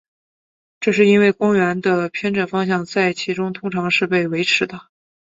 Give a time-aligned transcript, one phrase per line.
[0.79, 4.87] 这是因为光源的偏振方向在其中通常是被维持的。